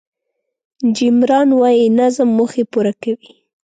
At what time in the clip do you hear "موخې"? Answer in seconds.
2.37-2.63